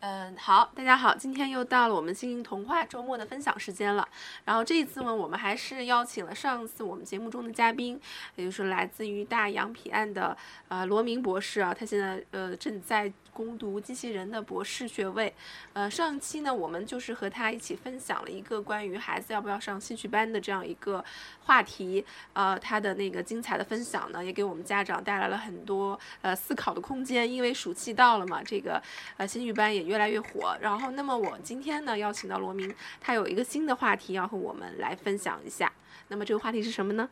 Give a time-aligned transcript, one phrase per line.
[0.00, 4.06] 嗯，好，大家好，今天又到了我们心灵童话周末的分享时间了。
[4.44, 7.98] 然后这一次呢，我们还是邀请了上次我们节目中的嘉宾，
[8.36, 10.36] 也就是来自于大洋彼岸的
[10.68, 15.34] 呃罗明博士啊，他现在呃正在攻读机器人的博士学位。
[15.74, 21.04] 呃，上一期呢，我们就是和他一起分享了一个关于孩子要不要上兴趣班的这样一个
[21.44, 22.02] 话题。
[22.32, 27.30] 呃，他的那个精彩的分享呢，也给我们家长带来了很多呃思考的空间。
[27.30, 28.82] 因为暑期到了嘛，这个
[29.18, 30.56] 呃兴趣班也越来越火。
[30.58, 35.70] 然后，那么我今天呢邀请到罗明，他有一个新的话题要和我们来分享一下。
[36.08, 37.06] 那么这个话题是什么呢？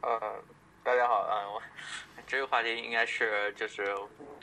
[0.00, 0.20] 呃，
[0.82, 1.62] 大家好，嗯，我
[2.26, 3.94] 这个话题应该是就是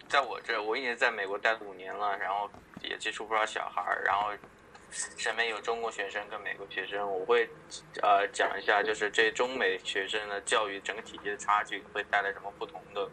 [0.07, 2.49] 在我这，我已经在美国待了五年了，然后
[2.81, 4.31] 也接触不少小孩儿，然后
[4.89, 7.49] 身边有中国学生跟美国学生，我会
[8.01, 13.09] 呃讲一下，就是这中美学生的教育整个体系的差距会带来什么不同的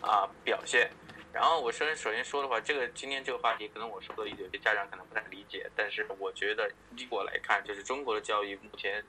[0.00, 0.88] 啊、表现。
[1.32, 9.02] 然后我首先首先说的话，这个今天这个话题可能我说的有些家长可能不太理解，但是我觉得依我来看，就是中国的教育目前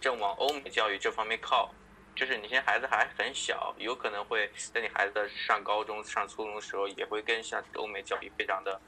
[0.00, 1.74] 正往欧美教育这方面靠。
[2.14, 8.80] 就是你现在孩子还很小，有可能会在你孩子上高中、上初中的时候，也会跟像欧美教育非常的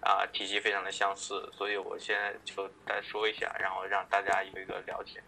[0.00, 1.48] 啊、体系非常的相似。
[1.52, 5.22] 所以我现在就再说一下，然后让大家有一个了解。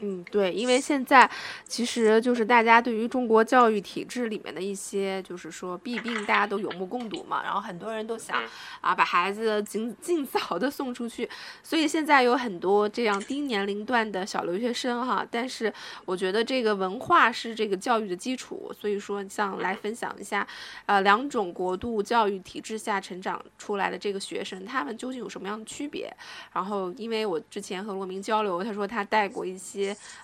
[0.00, 1.28] 嗯，对，因为现在
[1.66, 7.42] 其实就是大家对于中国教育体制里面的一些，就是说弊病，大家都有目共睹嘛。
[7.42, 8.48] 然后很多人都想嗯
[8.80, 11.28] 啊，把孩子尽尽早的送出去，
[11.62, 15.26] 所以现在有很多这样低年龄段的小留学生哈。
[15.30, 15.72] 但是
[16.04, 20.46] 我觉得这个文化是这个教育的基础，所以说像来分享一下，
[20.86, 26.10] 呃，两种国度教育体制下成长出来的这个学生，他们究竟有什么样的区别？
[26.52, 29.69] 然后，因为我之前和罗明交流，他说他带过一些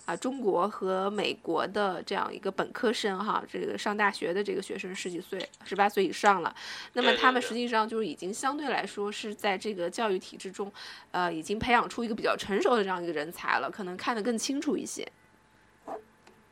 [0.05, 6.55] 啊、中国和美国的这样一个本科生哈，这个上大学的这个学生十几岁、十八岁以上了，
[6.95, 10.73] 那么他们实际上就是已经相对来说是在这个教育体制中，
[11.11, 15.07] 呃，已经培养出一个比较成熟的这样一个人才了，可能看得更清楚一些。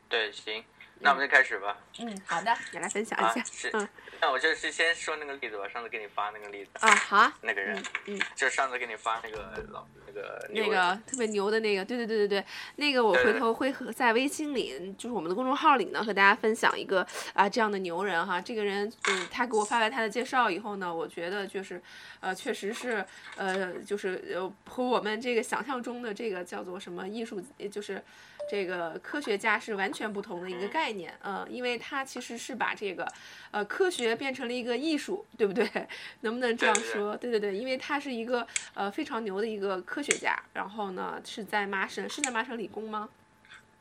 [0.07, 0.63] 对，行，
[0.99, 1.77] 那我们就开始吧。
[1.99, 3.87] 嗯，好的，你来分享啊一下。，是嗯，
[4.21, 5.67] 那我就是先说那个例子吧。
[5.69, 12.45] 上次给你发那个例子，啊，好啊，那个人，嗯，就上次给你发那个老那个那个特别牛的那个，对对对对对，
[12.77, 18.39] 那个我回头会和在微信里，就是我们的公众号里呢，和大家分享一个啊这样的牛人哈。
[18.41, 21.81] 这个人，嗯，他给我发来他的介绍以后呢，我觉得就是，
[22.21, 28.01] 呃，确实是，呃，就是呃和我们这个想象中的这个叫做什么艺术，就是
[28.47, 33.07] 这个科学家是完全不同的一个概念，嗯，因为他其实是把这个，
[33.51, 35.67] 呃，科学变成了一个艺术，对不对？
[36.21, 37.15] 能不能这样说？
[37.17, 43.09] 对对对，因为他是一个呃非常牛的一个科学家，然后呢是在麻省，是在麻省理工吗？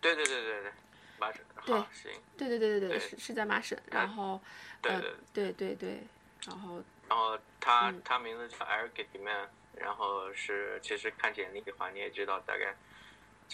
[0.01, 0.73] 对对对对对，
[1.19, 4.41] 麻省对好行，对对对对对，对是是在麻省，然后
[4.83, 5.01] 呃
[5.33, 5.75] 对对。
[5.75, 6.01] 对
[6.47, 12.75] 然后然后他、嗯他名字叫 Eric d e m a n 然后是其实看简历的话，你也知道大概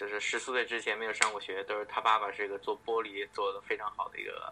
[0.00, 4.50] 就是十四岁之前没有上过学，都是他爸爸是一个做玻璃做的非常好的一个，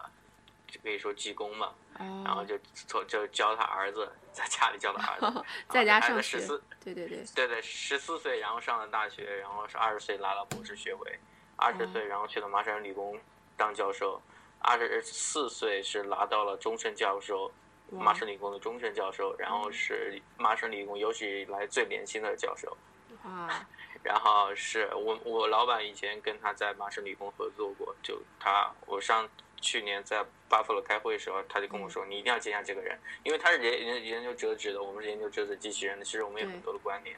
[0.67, 2.55] 就可以说技工嘛，然后哦，就
[2.87, 11.19] 从就教他儿子在家里教他儿子， 在家上学十四，对对对，对对，十四岁然后上了大学，然后是二十岁拿了博士学位，
[11.55, 13.19] 二十岁然后去了麻省理工
[13.57, 14.21] 当教授，
[14.59, 17.51] 二十四岁是拿到了终身教授。
[17.91, 22.77] 麻省理工的终身教授，然后是麻省理工有史以来最年轻的教授，
[23.23, 23.65] 哇，
[24.03, 29.27] 然后是我我老板以前跟他在麻省理工合作过，就他我上
[29.61, 37.17] 去年在巴弗罗开会的时候，他就跟我说，你一定要见一下这个人，因为他是研研研究折纸的，我们是研究折纸机器人的，其实我们有很多的观点，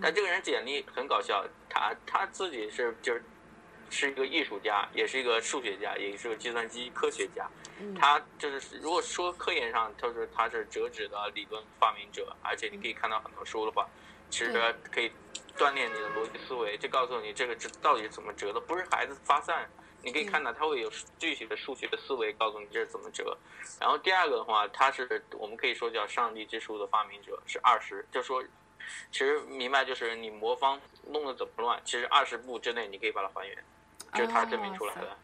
[0.00, 3.22] 但这个人简历很搞笑，他他自己是就是。
[3.90, 7.48] 是一个艺术家，也是一个数学家，也是个计算机科学家。
[7.78, 7.94] 嗯。
[7.94, 13.88] 他就是如果说科研上，他说他是折纸的理论发明者，而且你可以看到很多书的话，
[14.34, 15.12] 其实可以
[15.56, 19.70] 锻炼你的逻辑思维，就告诉你这个折到底是怎么折的，不是孩子发散。
[20.02, 20.90] 你可以看到他会有
[21.20, 23.38] 具体的数学的思维，告诉你这是怎么折。
[23.80, 28.42] 然后第二个的话，他是我们可以说叫上帝之书的发明者，是二十，就说
[29.12, 33.64] 其实明白就是你魔方弄得怎么乱，其实二十步之内你可以把它还原，
[34.14, 35.16] 这是他证明出来的。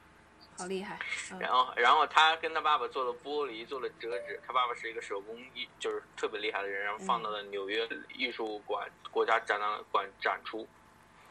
[0.61, 0.99] 好厉害，
[1.33, 4.39] 嗯然后，然后他跟他爸爸做了玻璃，做了折纸。
[4.47, 10.69] 他爸爸是一个手工艺，就是特别厉害的人，然后放到了纽约艺术馆国家展览馆展出。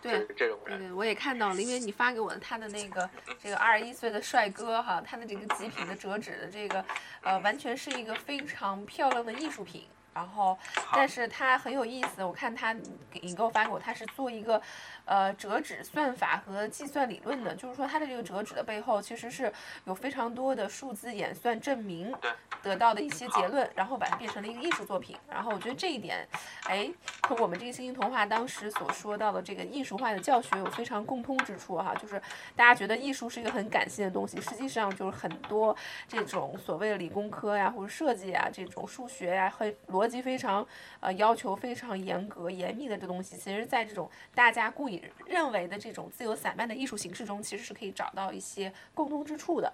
[0.02, 0.96] 就对是这种人。
[0.96, 6.84] 我也看到了，因为你发给我的他的那个这个二十一岁的帅哥哈，他的这个极品的折纸的这个，
[7.22, 9.88] 呃，完全是一个非常漂亮的艺术品，
[10.20, 10.58] 然后，
[10.92, 12.74] 但是它很有意思，我看他
[13.10, 14.62] 给你给我发给我，他是做一个，
[15.06, 19.50] 呃，折纸算法和计算理论的，就是说它的这个折纸的背后其实是
[19.86, 22.14] 有非常多的数字演算证明
[22.62, 25.16] 得到的一些结论，然后把它变成了一个艺术作品。
[25.30, 26.28] 然后我觉得这一点，
[26.66, 26.92] 哎，
[27.22, 32.22] 和我们这个星星童话当时所说到的这个艺术化的教学有非常共通之处哈，就是
[32.58, 35.74] 大家觉得艺术是一个很感性的东西，实际上就是很多
[36.10, 40.66] 这种所谓的理工科呀或者设计啊这种数学呀和逻辑非常
[41.00, 49.72] 呃要求非常严格严密的这东西，其实在这种大家故意认为的这种自由散漫的艺术形式中，其实是可以找到一些共通之处的，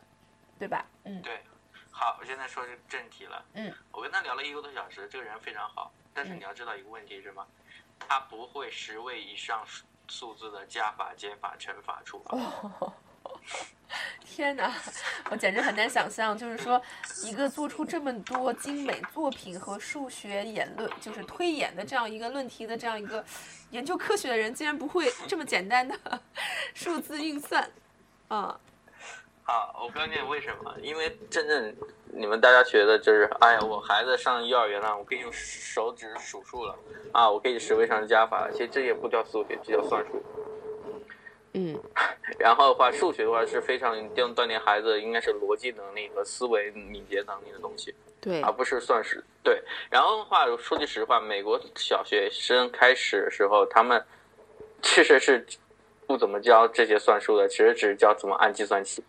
[0.60, 0.86] 对吧？
[1.06, 1.40] 嗯，对。
[1.90, 3.46] 好，我现在说正题了。
[3.54, 7.48] 嗯，我跟他聊了一个多小时，这个人非常好，但是你要知道一个问题是吗？
[7.98, 9.64] 他不会十位以上
[10.10, 12.94] 数字的加法、减法、乘法、除法。
[14.26, 14.74] 天哪，
[15.32, 16.82] 我简直很难想象，就是说
[17.24, 23.24] 一个做出这么多精美作品和数学演论，就是推演的这样一个论题的这样一个
[23.70, 25.96] 研究科学的人，竟然不会这么简单的
[26.76, 27.72] 数字运算，
[28.28, 28.60] 啊。
[29.44, 30.76] 好，我告诉你为什么？
[30.82, 31.74] 因为真正
[32.08, 36.76] 你们大家觉得就是，哎呀，我孩子上幼儿园了，我可以用手指数数了，
[37.14, 40.22] 啊，我可以十位上加法，其实这也不叫数学，这叫算术。
[41.56, 41.80] 嗯。
[42.38, 49.24] 然后的话，数学的话是非常锻锻炼孩子应该是逻辑能力和思维敏捷能力的东西，对，而不是算式。
[49.42, 49.62] 对。
[49.90, 54.04] 然后的话，说句实话，美国小学生开始的时候，他们
[54.82, 55.46] 其实是
[56.06, 59.04] 不怎么教这些算术的，其实只是教怎么按计算器。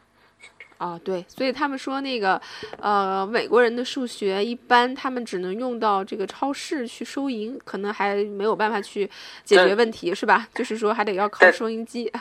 [0.79, 2.41] 啊，对，所以他们说那个，
[2.81, 9.11] 呃，美国人的数学一般，他们只能用到这个超市去收银，可能还没有办法去
[9.43, 10.47] 解决问题，是吧？
[10.55, 12.13] 就是说还得要靠收银机。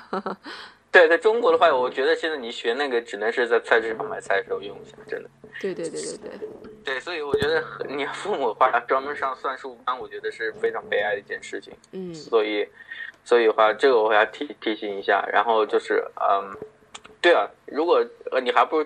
[0.90, 5.30] 对，在中国的话，我觉得现在你学那个只能是在菜市场买菜的时候用一下，真的。
[5.60, 6.50] 对对对对对。
[6.86, 11.74] 对，所以我觉得你父母的话专门上算术班，我觉得是非常悲哀的一件事情。
[11.92, 12.16] 嗯。
[12.16, 12.66] 所以，
[13.26, 16.56] 所以的话，这个我要提提醒一下，然后就是，嗯。
[17.26, 18.86] 对啊，如果呃你还不如，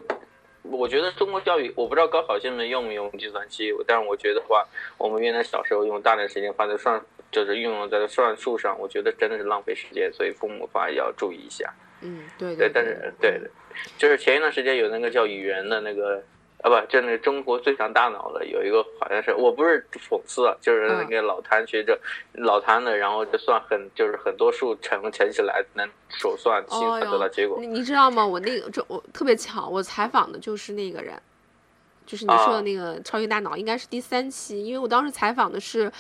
[0.64, 4.66] 我觉得中国教育，我不知道高考现在用不用计算机，但是我觉得话，
[4.98, 7.02] 我们原来小时候用大量时间花在算，
[7.34, 11.70] 就是运用在算术上，我觉得真的是浪费时间，所以父母话要注意一下。
[12.00, 13.50] 嗯，对对，但是对的，
[13.98, 16.24] 就是前一段时间有那个叫语言的那个。
[16.62, 21.98] 啊不，就那中国最强大脑的有一个，好像是我不是讽刺，就是那个老谭学者，
[22.34, 27.58] 老谭的，然后就算很就是很多数乘乘起来能手算清楚得到结果。
[27.60, 28.26] 你你知道吗？
[28.26, 31.20] 我那个这我特别巧，我采访的就是那个人。
[32.10, 35.92] 就是你说的那个超级大脑，应该是第三期，因为我当时采访的是，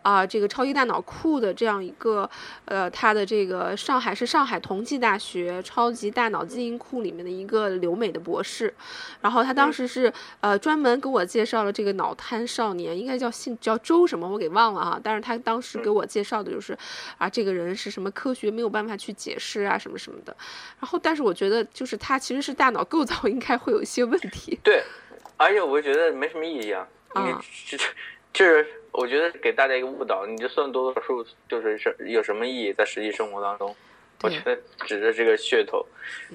[0.00, 2.28] 啊，这个超级大脑库的这样一个，
[2.64, 8.72] 呃，他的这个上海是上海同济大学超级大脑基因库里面的一个留美的博士，
[9.20, 10.10] 然后他当时是
[10.40, 16.72] 呃专门给我介绍了这个脑瘫少年，应该叫姓叫周什么，我给忘了哈，但是他当时给我介绍的就是，
[17.18, 20.34] 啊，这个人是什么科学没有办法去解释啊什么什么的，
[20.80, 24.58] 然后但是我觉得就是他其实是大脑构造应该会有一些问题。
[24.62, 24.82] 对。
[25.38, 27.32] 而且我觉得没什么意义啊，你
[27.64, 27.78] 就
[28.34, 33.74] 就是我觉得给大家一个误导，你就算多少数，就是是有什么意义在实际生活当中？
[34.22, 35.86] 我觉得指着这个噱头，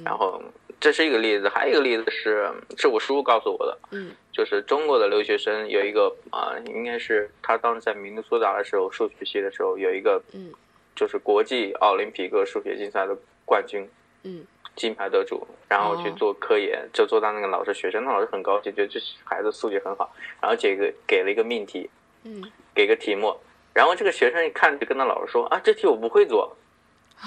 [0.05, 0.41] 然后
[0.79, 10.53] 这是一个例子，还有一个例子是是我叔叔告诉我的，嗯，就是中国的留学生有一个啊，应该是他当时在明尼苏达的时候，数学系的时候有一个，嗯，
[10.95, 13.85] 就是国际奥林匹克数学竞赛的冠军，
[14.23, 14.45] 嗯。
[14.75, 20.11] 金牌得主，然后去做科研，就做到那个老师学生，那老师很高兴，觉得这孩子素质很好，
[20.41, 21.89] 然后给个给了一个命题，
[22.23, 22.43] 嗯，
[22.73, 23.37] 给个题目，
[23.73, 26.55] 然后这个学生一看就跟他老师说啊，这题我不会做，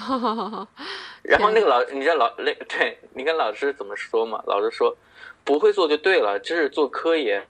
[1.23, 4.43] 然后那个老你知道老那对你跟老师怎么说嘛？
[4.45, 4.95] 老师说
[5.43, 7.45] 不会做就对了，这是做科研，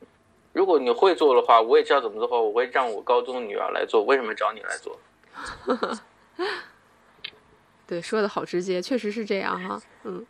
[0.54, 5.00] 如果你会做的话，我也知道怎么做的话，我会让我高中的女儿来做，为什么找你来做？
[7.88, 10.26] 对，说的好直接，确实是这样哈，嗯，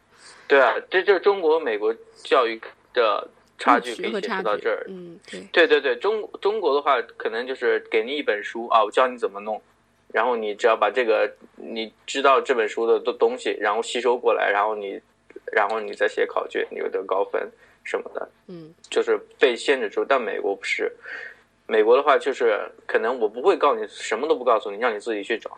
[0.48, 2.62] 对啊，这就是中国美国教育
[2.94, 9.60] 的差距，可以解释到这儿，嗯，对，对对对，中中国的话，可能就是给你一本书啊，我教你怎么弄，
[10.14, 15.02] 然后你只要把这个你知道这本书的东东西，然后吸收过来，然后你，
[15.52, 17.52] 然后你再写考卷，你就得高分
[17.84, 20.96] 什么的，嗯，就是被限制住，但美国不是，
[21.66, 25.58] 美国的话就是可能我不会告诉你，什么都不告诉你，让你自己去找，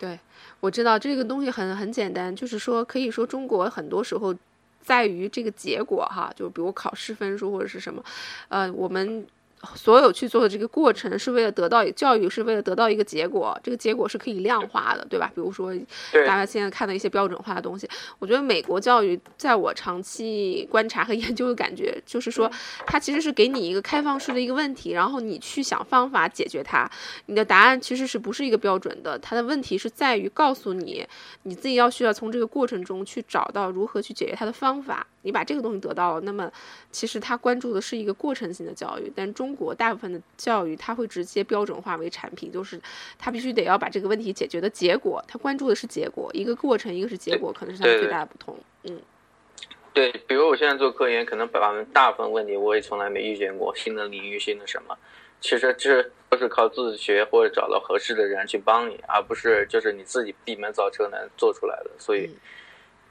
[0.00, 0.18] 对。
[0.60, 4.34] 我知道这个东西很很简单，就是说，可以说中国很多时候
[4.82, 8.02] 在于这个结果哈，就比如考试分数或者是什么，
[8.48, 9.26] 呃，我们
[9.74, 15.30] 所有去做的这个过程是为了得到教育，是为了得到一个结果，这个结果是可以量化的，对吧？
[15.34, 15.74] 比如说
[16.12, 22.50] 大家现在看的一些标准化的东西，我觉得美国教育在我长期观察和研究的感觉，就是说
[22.86, 26.88] 它其实是给你一个开放式的一个问题，然后你去想方法解决它，
[27.26, 29.18] 你的答案其实是不是一个标准的？
[29.18, 31.04] 它的问题是在于告诉你，
[31.42, 35.06] 你自己要需要从这个过程中去找到如何去解决它的方法。
[35.26, 36.48] 你把这个东西得到了，那么
[36.92, 42.80] 其实他关注的是一个过程性的教育，但中国大部分的教育他会直接标准化为产品，就是
[43.18, 48.56] 他必须得要把这个问题解决的结果，他关注的是结果，一个过程，一个是结果，可能是他们最大的不同。
[48.84, 49.00] 嗯，
[49.92, 54.96] 对，比如我现在做科研，可能百分大部分问题我也从来没遇见过新的领域、新的什么，
[55.40, 62.30] 其实这都是靠自学或者找到合适的人去帮你，而不是就是你自己闭门造车能做出来的，所以。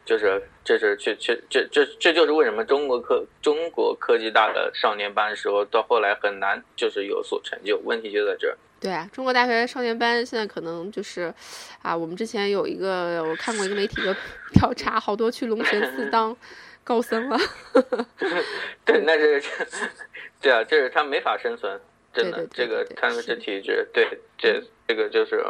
[0.05, 7.79] 就是，这是，确确这这这就是为什么中国科中国科技大的少年班的时候，到后来很难就是有所成就。
[7.83, 8.55] 问题就在这儿。
[8.79, 11.33] 对啊，中国大学少年班现在可能就是，
[11.81, 14.15] 啊，我们之前有一个我看过一个媒体的
[14.53, 16.37] 调查，好多去龙泉寺当
[16.83, 17.37] 高僧了。
[18.85, 19.41] 对，那是，
[20.39, 21.81] 对啊，这是他没法生存，
[22.13, 24.07] 真的，这个他们这体制，对，
[24.37, 25.43] 这这个就是。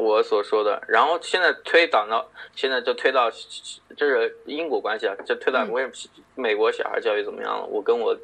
[0.00, 3.30] 我所说的，然后现在推导到，现在就推到，
[3.96, 5.92] 这是因果关系啊，就推到为什么
[6.34, 7.66] 美国小孩教育怎么样了？
[7.66, 8.16] 我跟我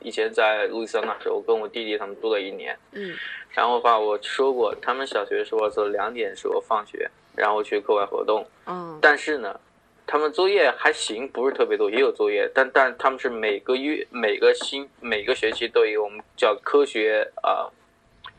[0.00, 3.14] 以前在路易斯安那时候，我跟我弟弟他们住了一年，嗯，
[3.50, 9.60] 然后的话我说过，他们小学时候是两点时候放学，然后去课外活动，嗯，但是呢，
[10.06, 17.70] 他们作业还行，不是特别多，也有作业，但但他们是每个月每个星每个学期都有我们叫科学啊。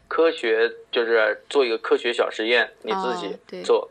[0.08, 3.90] 科学就是做一个科学小实验，你自己做，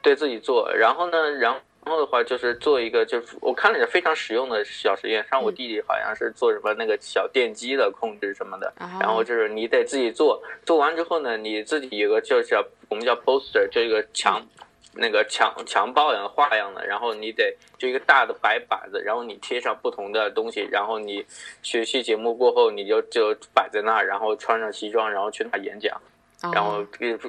[0.00, 0.72] 对自己做。
[0.74, 1.54] 然后呢，然
[1.86, 5.24] 后的话就是做一个，就是我看了一下非常实用的小实验。
[5.30, 12.54] 像我弟弟好像是做什么那个小电机的控制什么的，然后就是你得自己做，做完之后呢，你自己有个就是
[12.88, 14.46] 我们叫 poster，这个墙。
[14.94, 21.24] 那个强强报一样的画样的，然后你得就一个大的白板子，然后你贴上不同的东西，然后你
[21.62, 26.00] 学习节目过后，你就就摆在那儿，然后穿上西装，然后去那演讲，
[26.52, 26.84] 然后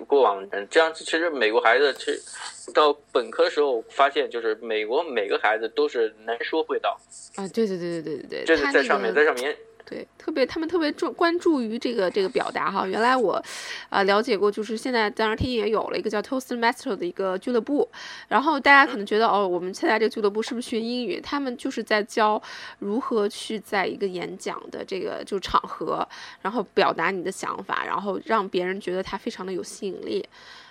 [0.07, 1.03] 过往人这样子。
[1.05, 6.99] 其实美国孩子，其实到本科时候发现，就是美国每个孩子都是能说会道
[7.35, 9.55] 啊，对对对对对对对，就是在上面在上面。
[9.85, 12.87] 对，特别他们特别重关注于这个这个表达哈。
[12.87, 13.43] 原来我，
[13.89, 17.87] 啊了解过，就是现在当然天津也有了一个叫 Toastmaster 的一个俱乐部。
[18.27, 21.19] 然后大家可能觉得哦，我们现在这个俱乐部是不是学英语？
[21.21, 22.41] 他们就是在教
[22.79, 26.07] 如何去在一个演讲的这个就场合，
[26.41, 30.25] 然后表达你的想法，然后让别人觉得他非常的有吸引力。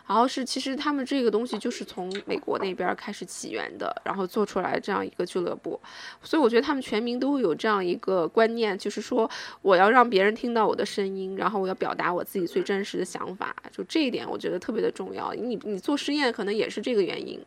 [0.06, 5.80] 然后是，其实他们这个东西就是从美国那边开始起源的，然后做出来这样一个俱乐部，
[6.22, 9.30] 所以我觉得他们全民都会有这样一个观念，就是说
[9.62, 15.32] 我要让别人听到我的声音，然后我要表达我自己最真实的想法，就这一点我觉得特别的重要。
[15.32, 17.40] 你你做实验可能也是这个原因。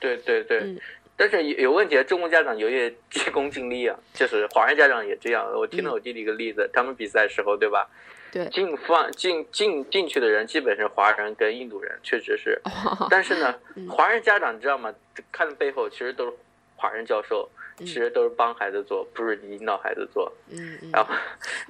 [0.00, 0.76] 对对对，
[1.16, 5.46] 但是有有问题，中国家长有点急功近利啊，就是华人家长也这样。
[5.54, 7.88] 我听了我弟弟一个例子，他们比赛时候，对吧？
[8.50, 12.60] 进放进进进去的人基本是华人跟印度人，确实是。
[13.10, 13.54] 但是呢，
[13.90, 14.92] 华人家长你知道吗？
[15.30, 16.32] 看背后其实都是
[16.76, 17.48] 华人教授，
[17.78, 20.32] 其实都是帮孩子做，不是引导孩子做。
[20.50, 20.90] 嗯嗯。
[20.90, 21.14] 然后，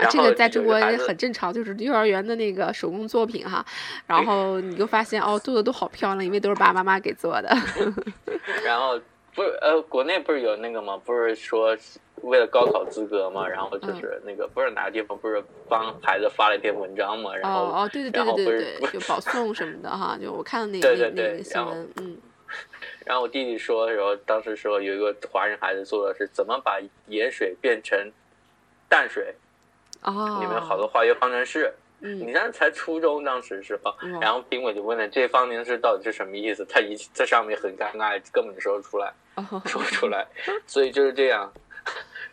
[0.09, 3.65] 这个在中国也很正常，就是幼儿园的那个手工作品哈。
[4.07, 7.49] 然后你就发现哦，做的都好漂亮，因为都是爸爸妈妈给做的。
[8.65, 9.01] 然后
[9.35, 10.97] 不是呃，国内不是有那个吗？
[11.05, 11.77] 不是说。
[12.23, 22.19] 为了高考资格嘛，然后就是那个不是哪个地方不是帮孩子发了一篇文章嘛，然后哦哦对对对对对对，就保送什么的哈，就我看到那个那那个新闻，嗯。
[23.07, 28.13] 然后我弟弟说的时候，当时说有一个华人孩子做的是怎么把盐水变成
[28.91, 29.35] 淡水，
[30.03, 31.73] 哦，里面好多化学方程式。
[32.05, 33.97] 嗯，你那才初中当时是吧？
[34.21, 39.13] 然后评委就问了这方程式到底是什么意思，他一在上面很尴尬，根本说不出来，
[39.65, 40.27] 说不出来，
[40.67, 41.51] 所以就是这样。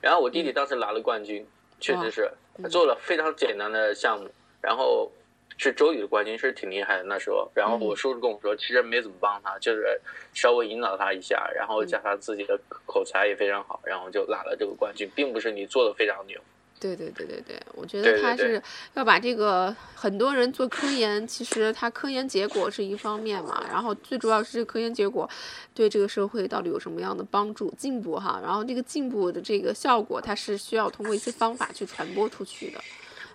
[0.01, 1.45] 然后我弟弟当时拿了冠军，
[1.79, 2.31] 确实是
[2.69, 4.29] 做了非常简单的项目，
[4.61, 5.11] 然后
[5.57, 7.49] 是周宇的冠军，是挺厉害的那时候。
[7.53, 9.99] 然后我叔叔跟我说，其实没怎么帮他，就是
[10.33, 16.39] 稍微引导他一下，然后加上自己的口才也非常好，然后就拿了这个冠军，并不是你做的非常牛。
[16.79, 18.61] 对对对对对，我觉得他是
[18.93, 25.29] 要把这个很多人做科研，其实他科研结果是一方面嘛，然后最主要是这科研结果
[25.73, 32.79] 对这个社会到底有什么样的帮助、进步哈，然后这个进步的这个效果，它是需要通过一些方法去传播出去的，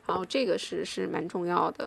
[0.06, 1.86] 然后这个是是蛮重要的。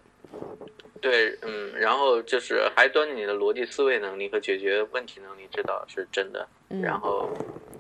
[1.02, 6.48] 对，嗯，然后就是还锻炼你的逻辑思维能力和解决问题能力，这倒是真的。
[6.82, 7.32] 然后。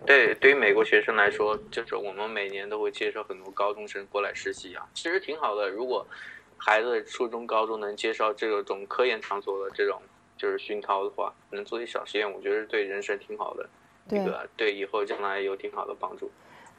[0.07, 5.69] 对，对于美国学生来说，就是我们每年都会介绍很多高中生过来实习啊，其实挺好的。
[5.69, 6.07] 如果
[6.55, 10.01] 孩子初中、高中能接受这种科研场所的这种
[10.37, 13.69] 就是熏陶的话，能做些小实验，我觉得对人生挺好的，
[14.07, 16.31] 对，对以后将来有挺好的帮助。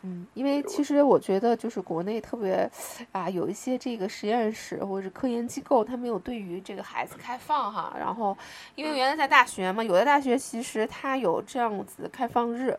[0.03, 2.71] 嗯，因为其实我觉得就是国内特别
[3.11, 7.95] 啊，有一些这个实验室或者是科研机构，他没有对于这个孩子开放哈。
[7.99, 8.37] 然后，
[8.77, 12.79] 因为原来在大学嘛，有的大学其实它有这样子开放日。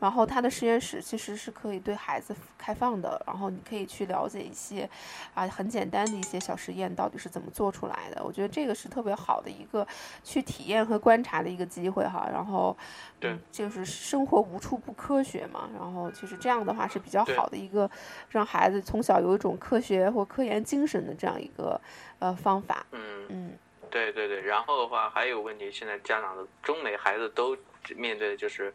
[0.00, 4.88] 然后它的实验室其实是可以对孩子开放的，然后你可以去了解一些，
[5.34, 8.24] 啊，很简单的一些小实验到底是怎么做出来的。
[8.24, 9.86] 我觉得这个是特别好的一个
[10.24, 12.26] 去体验和观察的一个机会哈。
[12.32, 12.74] 然后，
[13.20, 15.68] 对，就是生活无处不科学嘛。
[15.78, 17.88] 然后其实这样的话是比较好的一个，
[18.30, 21.78] 让孩子从小有一种科学或科研精神的这样一个
[22.20, 22.86] 呃方法。
[22.92, 23.52] 嗯嗯，
[23.90, 24.40] 对对对。
[24.40, 27.54] 然后的话还有问题，现在家长的中美孩子都
[27.94, 28.72] 面对的就是。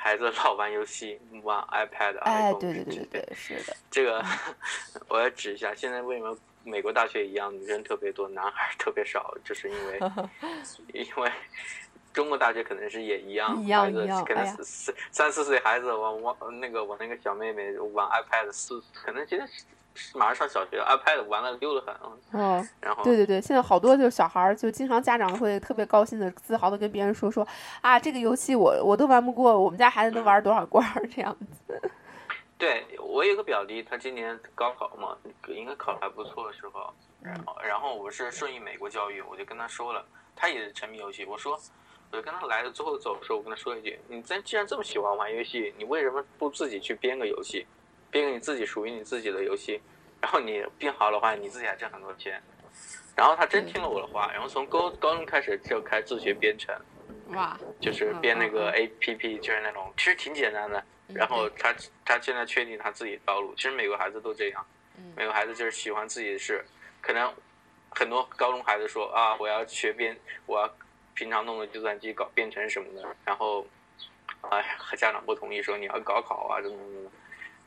[0.00, 3.76] 孩子老玩游戏， 玩 iPad、哎，对对对对，是的。
[3.90, 4.24] 这个
[5.08, 10.00] 我要指一下，现在为什么美国大学一样，女生特别多，男孩特别少，就是因为
[10.94, 11.30] 因为
[12.14, 19.64] 中国大学可能是也一样，孩子可能四三四岁孩子玩玩那个我那个小妹妹玩 iPad 四，可能现在是。
[20.14, 21.94] 马上上小学，iPad 玩的溜得很
[22.32, 27.46] 嗯，然后对对对，现在好多就是小孩儿，就经常家长会特别高兴的、自豪的跟别人说说
[27.80, 31.36] 啊，这个游戏我我都玩不过，我们家孩子能玩多少关儿这样
[31.66, 31.80] 子。
[32.58, 41.56] 对我有个表弟，他今年高考嘛，应该考还不错的时候，然后然后我是顺应美国教育，我就跟他说了，他也是沉迷游戏，我说，
[42.10, 47.64] 我就跟他来了之后走的时候，我跟他说一句，你咱既然这么喜欢玩游戏，你为什么不自己去编个游戏？
[48.10, 49.80] 编个你自己属于你自己的游戏，
[50.20, 52.40] 然后你编好的话，你自己还挣很多钱。
[53.16, 56.72] 然后他真听了我的话，然后从高高中开始就开自学编程，
[57.30, 60.84] 哇，就是编那个 A P P，就是那种其实挺简单的。
[61.08, 61.74] 然后他
[62.04, 63.54] 他现在确定他自己的道路。
[63.56, 64.64] 其实每个孩子都这样，
[65.16, 66.64] 每个孩子就是喜欢自己的事。
[67.00, 67.34] 可能
[67.90, 70.70] 很多高中孩子说啊，我要学编，我要
[71.14, 73.16] 平常弄个计算机搞编程什么的。
[73.24, 73.66] 然后
[74.50, 77.10] 哎，和家长不同意，说你要高考啊，怎么怎么。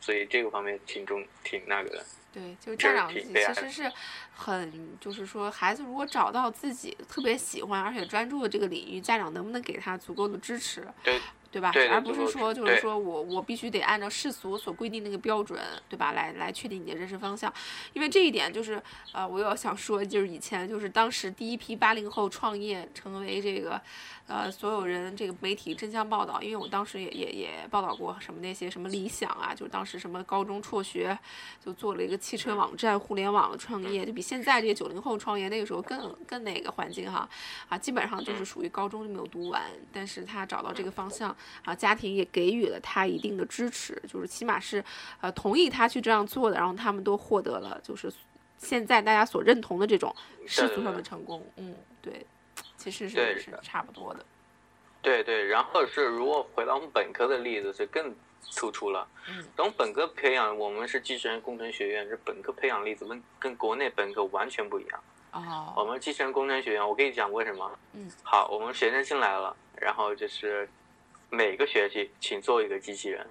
[0.01, 2.05] 所以这个方面挺重，挺那个的。
[2.33, 3.21] 对，就是家长其
[3.53, 3.91] 实是
[4.35, 10.85] 很，就是说，孩子如果找到自己特别喜欢而且专注的这个领域，家长能不能给他足够的支持？
[11.03, 11.19] 对。
[11.51, 11.69] 对吧？
[11.91, 16.13] 而不是说，就是说我我必须得按照世俗所规定那个标准，对吧？
[16.13, 17.53] 来来确定你的人生方向。
[17.91, 18.81] 因为这一点就是，
[19.11, 23.81] 呃，我又想说，就是以前就是当时第一批八零后创业成为这个，
[24.27, 26.41] 呃，所有人这个媒体争相报道。
[26.41, 31.17] 因为我当时也也也报道过什么那些什么理想啊，就是当时什么高中辍学
[31.63, 37.27] 就做了一个汽车网站、互联网的创业，就比现在这些九零后创业那个时候更更那个环境哈，
[37.67, 39.61] 啊，基本上就是属于高中就没有读完，
[39.91, 41.35] 但是他找到这个方向。
[41.63, 44.83] 啊，家庭也给予了他一定的支持，就是起码是，
[45.19, 48.11] 呃，同意他去这样做的，然后他们都获得了就是
[48.57, 51.45] 现在大家所认同的这种世俗上的成功。
[51.57, 52.25] 嗯，对，
[52.77, 54.25] 其实是是差不多的。
[55.01, 58.13] 对对，然后是如果回到我们本科的例子，是更
[58.55, 59.07] 突出了。
[59.29, 59.43] 嗯。
[59.55, 65.03] 等本科培养，我们是机器人工程学院，这本科培养例子跟跟国内本科完全不一样。
[65.31, 65.73] 哦。
[65.75, 67.71] 我们机器人工程学院，我跟你讲为什么？
[67.93, 68.11] 嗯。
[68.21, 70.69] 好，我们学生进来了，然后就是。
[71.31, 73.25] 每个学期请做一个机器人，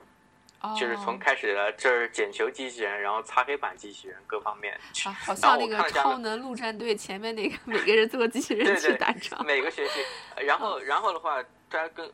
[0.74, 4.72] 就是从开始的这是捡球机器人，然后擦黑板机器人各方面。
[5.04, 9.44] 啊，好像那个超能陆战队前面那个每个人做机器人去打仗。
[9.44, 10.00] 每个学期，
[10.46, 12.10] 然后然后的话，他跟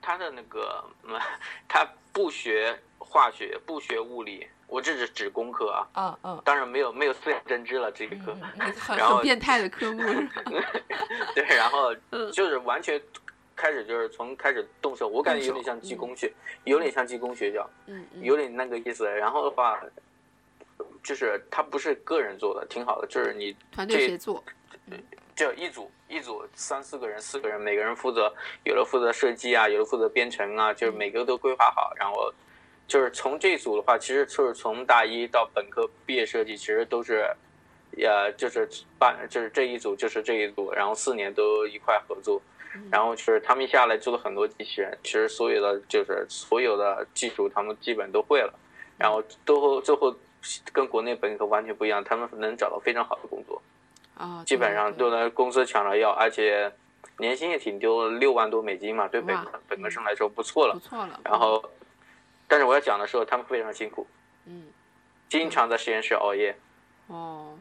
[0.00, 0.82] 他的那个，
[1.68, 5.86] 他不学化学，不学物理，我这是指工科啊。
[5.92, 6.42] 嗯嗯。
[6.42, 10.02] 当然没有没有思想认知了这一科，很很变态的科目。
[11.36, 11.94] 对，然后
[12.32, 12.98] 就是完全。
[13.58, 19.04] 开始就是从开始动手，我感觉有点像技工学，有点像技工学校，嗯，有点那个意思。
[19.10, 19.82] 然后的话，
[21.02, 24.44] 就是他不是个人做的，挺好的，就是你团队协作，
[25.34, 31.92] 就一组一组三四个人，四个人，每个人负责，有的负责设计啊，有的负责编程啊，就是每个都规划好。
[31.96, 32.32] 然后
[32.86, 37.28] 就是从这一组的话，其实就是从大一到本科毕业设计，其实都是，
[38.00, 38.68] 呃，就是
[39.00, 42.40] 办就是这一组就是这一组，然后四年都一块合作。
[42.90, 48.52] 然后就是他们下来做了很多机器人，其实所有的就是所有的技术他们基本都会了，
[48.96, 50.14] 然后都最后
[50.72, 53.60] 跟国内本科完全不一样，他们能找到非常好的工作，
[54.16, 56.72] 啊，基本上都能公司抢着要，而且
[57.18, 59.36] 年薪也挺多，六万多美金嘛，对本
[59.68, 61.20] 本科生来说不错了，不错了。
[61.24, 61.62] 然后，
[62.46, 64.06] 但是我要讲的时候，他们非常辛苦，
[64.46, 64.68] 嗯，
[65.28, 66.56] 经常在实验室熬夜，
[67.08, 67.58] 哦，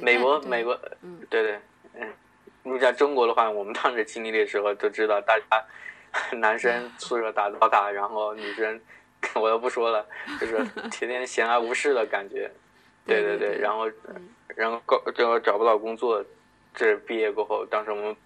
[0.00, 1.60] 美国美国，嗯，对对，
[1.94, 2.12] 嗯。
[2.66, 5.64] 你在中国的话，我们当时经历的时候都知道，大家
[6.38, 8.80] 男生宿舍打 DOTA，然后女生
[9.34, 10.04] 我都不说了，
[10.40, 12.50] 就是天天闲来无事的感觉。
[13.06, 13.90] 对对对，然后
[14.56, 16.24] 然后高最后找不到工作，
[16.74, 18.16] 这毕业过后，当时我们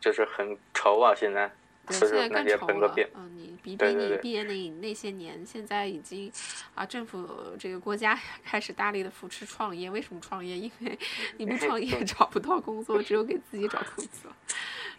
[0.00, 1.50] 就是很愁啊，现在。
[1.86, 2.94] 对，现在更愁了。
[3.14, 6.32] 嗯，你比比你毕业那那些年，现在已经
[6.74, 9.90] 啊，政府这个国家 开始大力的扶持创业。
[9.90, 10.56] 为什么创业？
[10.56, 10.98] 因为
[11.36, 14.32] 你不创业 找不到工作，只有给自己找工作。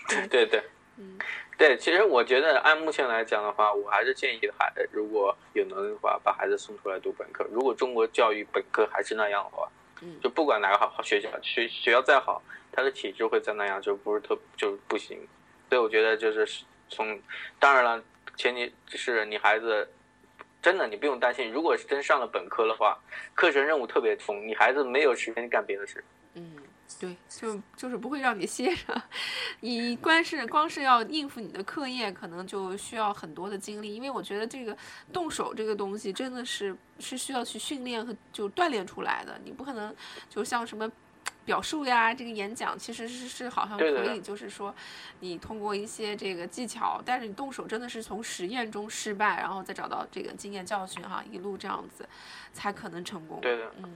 [0.08, 0.63] 对对对，
[0.98, 1.17] 嗯，
[1.58, 7.43] 对，其实我觉得按目前来讲的话，我还是建议孩子如果有能力的话，把孩子送出来读本科。
[7.52, 9.67] 如果中国教育本科还是那样的话，
[10.02, 15.28] 嗯，就不管哪个好好学校，学学校再好，它的体制会再那样，就不是特就不行。
[15.69, 16.48] 所以我觉得就是。
[16.95, 17.19] 从
[17.60, 18.01] 当然了，
[18.38, 19.88] 前提是你孩子
[20.62, 21.51] 真的，你不用担心。
[21.51, 22.97] 如果是真上了本科的话，
[23.34, 26.03] 课程任务特别重，你孩子没有时间干别的事。
[26.36, 26.55] 嗯，
[26.99, 29.01] 对，就就是不会让你歇着。
[29.60, 33.93] 你光是光是要应付你的课业，可能就需要很多的精力。
[33.93, 34.75] 因为我觉得这个
[35.12, 39.38] 动手这个东西真的是是需要去训练和就锻炼出来的。
[39.43, 39.93] 你不可能
[40.29, 40.89] 就像什么。
[41.45, 44.73] 表述呀，这个演讲其实是是好像可以，就是说，
[45.19, 52.08] 你通过一些这个技巧，但是你动手真的是从实验中失败，然后再找到这个经验教训哈，一路这样子，
[52.51, 53.39] 才可能成功。
[53.41, 53.93] 对的，嗯。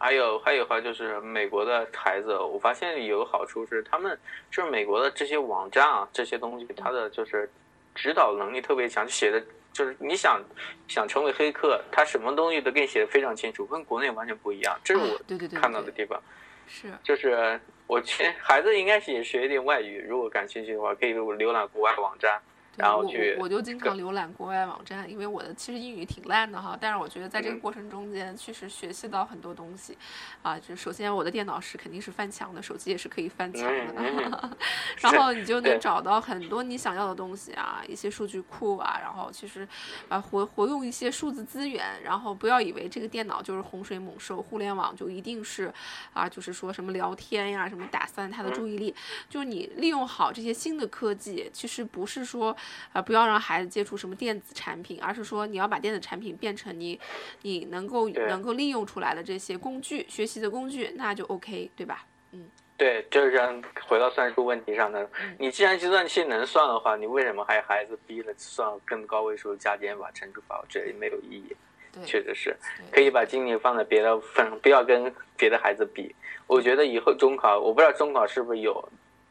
[0.00, 4.16] 还有还有话就是美国的孩子，我发现有个好处是，他们
[4.48, 7.50] 就是美国的这些网站啊，这些东西，它的就是
[7.96, 10.40] 指导能力特别强，写的就是你想
[10.86, 16.22] 想成为黑客，他什么东西都给你写的非常清楚，跟国内完全不一样，这是我看到的地方。
[16.68, 22.40] 是，就是我前孩子应该也学一点外语，如果感兴趣的话，可以浏览国外网站。
[22.78, 29.96] 然后去，我就经常浏览国外网站，因为我的其实英语挺烂的哈，但是我觉得在这个过程中间确实学习到很多东西，
[30.42, 33.64] 啊，就首先我的电脑是肯定是翻墙的，手机也是可以翻墙
[33.94, 34.58] 的，
[35.00, 35.78] 然后你就能。
[35.78, 39.66] 找到很多你想要的东西啊，一些数据库啊，然后其实
[40.08, 45.72] 啊活活用一些数字资源，然后不要以为这个电脑就是洪水猛兽，互联网就一定是
[46.12, 48.94] 啊，就是说什么聊天呀，什么打散他的注意力，
[49.28, 52.56] 就是你利用好这些新的科技，其实不是说。
[52.92, 56.98] 啊，不要让孩子接触什么电子产品，而是说你要把电子产品变成你，
[57.42, 62.04] 你能够能够利用出来的这些工具，学习的工具，那就 OK，对吧？
[62.32, 65.06] 嗯，对，就是回到算术问题上呢，
[65.38, 70.62] 你既然计算器能算的话，你为什么还孩子逼着算更高位数加减法、乘除法？
[70.68, 71.56] 这也没有意义。
[72.04, 72.56] 确实是，
[72.92, 76.14] 可以把精力放在别的份上，不要跟别的孩子比。
[76.46, 78.88] 我觉得以后中考，我不知道中考是不是有。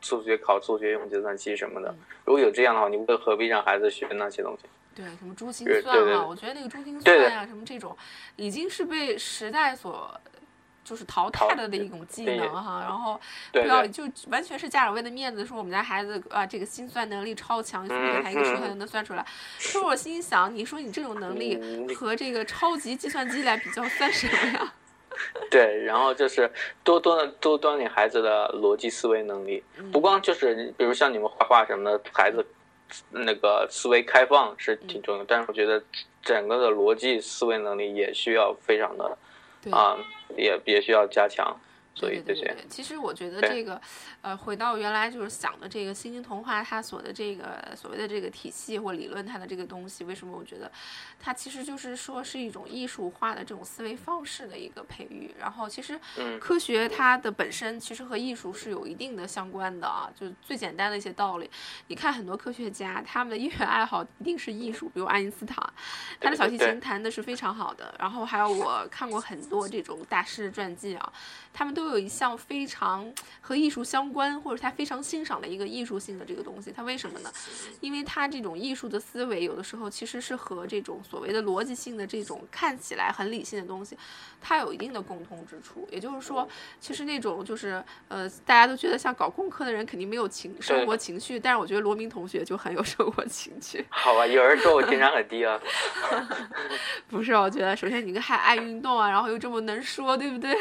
[0.07, 1.93] 数学考数学用计算器什么的，
[2.23, 4.63] 如果有这样的话，你何必让孩子学那些东西？
[4.95, 6.25] 对，什么珠心算啊？
[6.25, 7.95] 我觉得那个珠心算呀，什么这种，
[8.37, 10.09] 已经是被时代所
[10.85, 12.79] 就是淘汰了的一种技能哈。
[12.79, 13.19] 然后
[13.51, 19.21] 不要就完全是家长为了面子说我们家孩子啊这个心算能力超强，随便他一个数他就能算出来。
[19.57, 21.59] 可是我心想，你说你这种能力
[21.93, 24.73] 和这个超级计算机来比较，算什么呀？
[25.49, 26.51] 对，然后就是
[26.83, 32.45] 多多多锻炼孩子的逻辑思维能力，不光就是比如像你们画画什么的，孩子
[33.11, 35.81] 那个思维开放是挺重要，但是我觉得
[36.21, 39.17] 整个的逻辑思维能力也需要非常的
[39.71, 39.97] 啊，
[40.35, 41.59] 也也需要加强。
[41.99, 43.79] 对对对对，其实我觉得这个，
[44.21, 50.71] 呃，回到原来就是想的这个新兴童话，它所的这个所谓的这个体系或理论，它的这个东西，为什么我觉得
[51.19, 55.33] 它其实就是说是一种艺术化的这种思维方式的一个培育。
[55.39, 55.99] 然后其实
[56.39, 61.49] 科学它的本身其实和艺术是有一定的相关的啊，就是最简单的一些道理。
[61.87, 65.57] 你看很多科学家，他们的音乐爱好一定是艺术，比如爱因斯坦，
[66.19, 67.93] 他的小提琴弹的是非常好的。
[67.99, 71.13] 然后还有我看过很多这种大师传记啊，
[71.57, 71.87] 他们都。
[71.87, 77.31] 有一项非常和艺术相关，或者他非常欣赏的一个艺术性的这个东西，他为什么呢？
[77.79, 83.97] 因为他这种艺术的思维，有的时候其实是和这种所谓的逻辑性的这种看起来很理性的东西，
[84.41, 85.87] 它有一定的共通之处。
[85.89, 86.45] 也就是说，
[86.81, 93.85] 其实那种就是呃，大家都觉得像搞工科的人肯定没有情生活情趣，但是我觉得罗明同学就很有生活情趣。
[93.87, 95.57] 好吧，有人说我情商很低啊。
[97.07, 100.53] 不是，我觉得首先你还爱运动啊，然后又这么能说，对不对？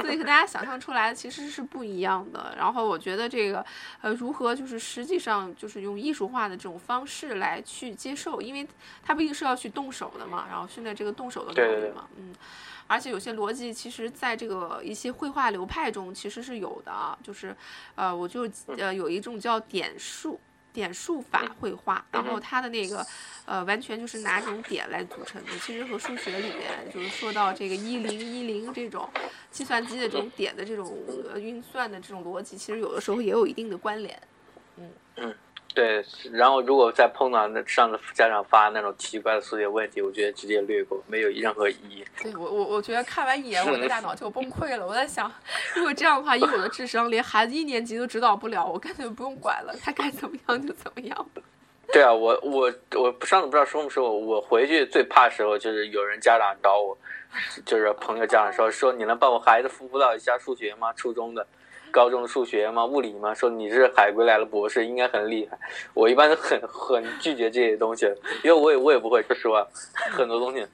[0.00, 2.54] 所以和大家想象出来的其实是不一样的。
[2.56, 3.64] 然后我觉得这个，
[4.00, 8.66] 呃，如何就是实际上就是用艺术化的这种方式来去接受，因为
[9.02, 12.34] 它毕竟是要去动手的嘛，然后训练这个动手的能力嘛，嗯。
[12.86, 17.54] 而且有些逻辑其实在这个一些绘画流派中其实是有的啊，就是，
[17.94, 20.40] 呃，我就呃有一种叫点数。
[20.78, 23.04] 点数法绘画，然后它的那个，
[23.46, 25.50] 呃，完全就是拿这种点来组成的。
[25.58, 29.10] 其实和数学里面就是说到这个一零一零这种
[29.50, 30.96] 计算机的这种点的这种
[31.34, 34.22] 运算的这种逻辑，其实有的时候也有一定的关联。
[34.76, 35.34] 嗯嗯，
[35.78, 42.04] 对，然后如果再碰到那上次家长发那种奇怪的数学问题，我觉得直接略过，没有任何意义。
[42.20, 44.84] 对我我我觉得看完一眼，我的大脑就崩溃了。
[44.84, 45.32] 我在想，
[45.76, 51.40] 如果这样的话，以我的智商，连孩子一年级都指导不了，我干脆不用管了，他该怎么样就怎么样吧。
[51.92, 56.98] 对啊，我我我上次不知道什么时候，我回去最怕时候就是有人家长找我，
[57.64, 60.92] 就是朋友家长说说你能帮我孩子辅导一下数学吗？
[60.94, 61.46] 初中的。
[61.90, 62.84] 高中的数学吗？
[62.84, 63.34] 物理吗？
[63.34, 65.58] 说你是海归来了博士，应该很厉害。
[65.94, 68.06] 我一般都很很拒绝这些东西，
[68.42, 69.66] 因为我也我也不会，说实话，
[70.10, 70.66] 很多东西。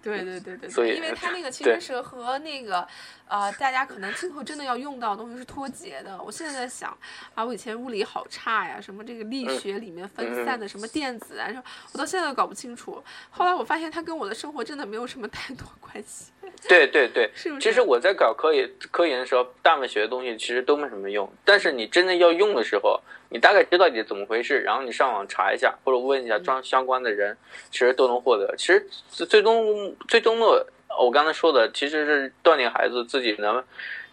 [0.00, 2.86] 对对对对，所以因为它那个其实是和那个
[3.26, 6.16] 呃，大家可能今后真的要用到的东西是脱节的。
[6.22, 6.96] 我现在在想
[7.34, 13.02] 啊，我以前物理好差呀，什么这个力学里面分散的什么电子啊，什么我到现在都搞不清楚。
[13.28, 16.30] 后来我发现它跟我的生活真的没有什么太多关系。
[16.68, 17.60] 对对对，是不是？
[17.60, 27.36] 其实我在搞科研科研的时候，大部分学的东西其实都没什么用，但是你真的要用的时候，你大概知道你怎么回事，然后你上网查一下，或者问一下相相关的人，
[27.70, 28.54] 其实都能获得。
[28.56, 30.66] 其实最终最终的，
[31.00, 33.62] 我刚才说的其实是锻炼孩子自己能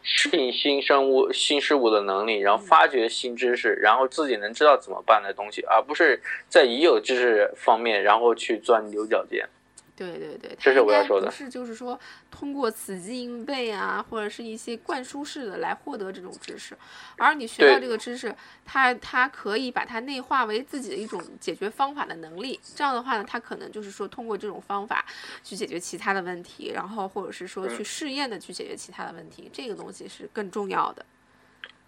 [0.04, 9.50] 适应新生物、新事物的能力，然后发掘新知识，然后自己能知道怎么办的东西，而不是在已有知识方面然后去钻牛角尖。
[9.95, 11.27] 对对对，这是我要说的。
[11.27, 11.97] 不是就是说
[12.29, 16.77] 通过死记硬背啊，或者是一些灌输式的来获得这种知识，
[17.17, 22.60] 而你学到这个知识，它它可以把它内化为自己的一种解决方法的能力。
[22.75, 25.05] 这样的话呢，它可能就是说通过这种方法
[25.43, 31.05] 去解决其他的问题，然后或者是说去试验的去解决其他的问题，这个东西是更重要的。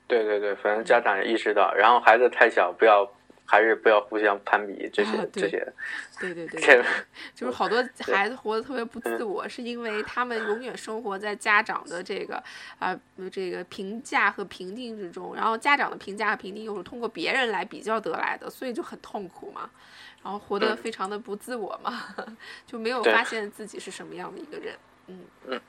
[0.07, 3.11] 对对对，反正家长也意识到，然后孩子太小，不要。
[3.49, 5.73] 还是不要互相攀比这些这些，
[6.19, 6.83] 对对对，
[7.33, 12.43] 就是好多 孩子活得特别不自我，是因为他们永远生活在家长的这个
[12.77, 12.93] 啊
[13.31, 19.69] 这个评价和评定之中，然后家长的评价和评定又是通过别人来比较得来的，所以就很痛苦嘛，
[20.21, 22.03] 然后活得非常的不自我嘛，
[22.67, 24.75] 就没有发现自己是什么样的一个人，
[25.07, 25.23] 嗯。
[25.47, 25.61] 嗯。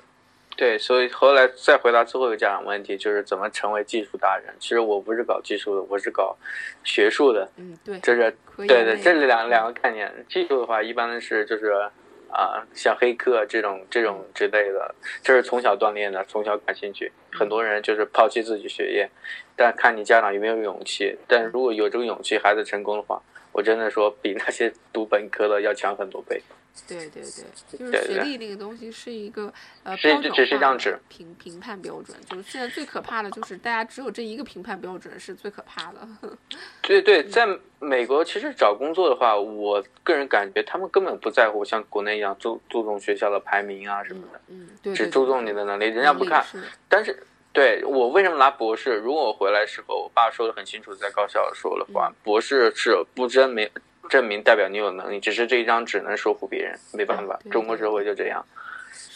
[0.58, 4.52] 对，所以后来再回答最后一个家长问题，就是怎么成为技术达人。
[4.58, 6.36] 其实我不是搞技术的，我是搞
[6.82, 7.48] 学术的。
[7.58, 10.12] 嗯，对，这是对对，这是两两个概念。
[10.28, 11.88] 技术的话，一般是就是
[12.28, 14.92] 啊，像黑客这种这种之类的，
[15.22, 17.12] 这是从小锻炼的，从小感兴趣。
[17.30, 19.08] 很多人就是抛弃自己学业，
[19.54, 21.16] 但看你家长有没有勇气。
[21.28, 26.42] 但如果有这个勇气，孩子成功的话，我真的说比那些读本科的要强很多倍。
[26.86, 29.52] 对对对，就是学历那个东西是一个
[29.82, 30.76] 呃标准化
[31.08, 36.08] 评评判标准，就是现在最可怕的就是大家只有这一个评判标准是最可怕的。
[36.80, 37.46] 对对，在
[37.80, 46.46] 美国其实找工作的话，我个人感觉他们根本不在乎像国内一样注注重学校的排名啊什么的，嗯，对，只注重你的能力，人家不看。
[46.88, 48.94] 但是对我为什么拿博士？
[48.94, 53.70] 如果我回来时候，我爸说的很清楚，在高校说的话，博士是不真没。
[54.08, 58.44] 证明代表你有能力，只是这一张纸能说服别人，没办法，中国社会就这样。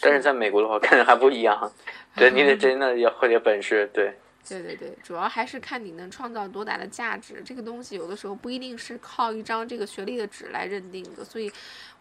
[0.01, 1.71] 但是在美国的话， 看着还不一样，
[2.15, 4.13] 对你得真的要会点本事，对。
[4.47, 7.41] 对对对，主要还是看你能创造多大的价值。
[7.45, 11.51] 这个东西有的时候不一定是靠一张这个学历的纸来认定的，所以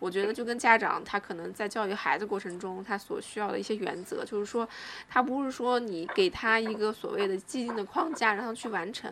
[0.01, 4.69] 我觉得就跟家长他可能在教育孩子过程中，他所需要的一些原则，就是说，
[5.09, 9.09] 他不是说你给他一个所谓的既定的框架让他去完成，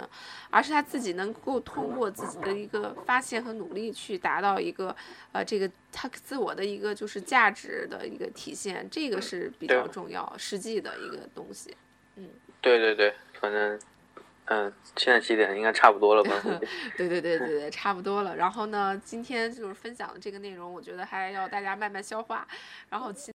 [0.51, 4.95] 而是他自己能够通过自己的一个发现和努力去达到一个
[5.31, 11.77] 呃这个他自我的一个就是价值的一个体现，这个是比较重要、实际的一个东西。
[12.17, 12.29] 嗯。
[12.61, 13.79] 对对对，反正，
[14.47, 16.31] 嗯，现在几点应该差不多了吧？
[16.97, 18.37] 对对对对对， 差不多了。
[18.37, 22.47] 然后呢，今天就是分享的这个内容，我觉得还要大家慢慢消化。
[22.89, 23.29] 然后其。